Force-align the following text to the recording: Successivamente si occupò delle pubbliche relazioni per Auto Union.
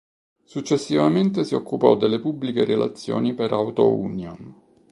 Successivamente 0.45 1.43
si 1.43 1.53
occupò 1.53 1.95
delle 1.95 2.19
pubbliche 2.19 2.65
relazioni 2.65 3.35
per 3.35 3.53
Auto 3.53 3.95
Union. 3.95 4.55